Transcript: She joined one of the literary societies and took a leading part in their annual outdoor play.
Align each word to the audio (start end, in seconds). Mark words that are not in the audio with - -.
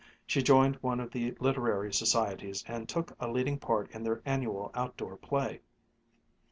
She 0.25 0.41
joined 0.41 0.77
one 0.77 0.99
of 0.99 1.11
the 1.11 1.35
literary 1.39 1.93
societies 1.93 2.63
and 2.67 2.89
took 2.89 3.15
a 3.19 3.27
leading 3.29 3.59
part 3.59 3.87
in 3.91 4.01
their 4.01 4.23
annual 4.25 4.71
outdoor 4.73 5.15
play. 5.15 5.61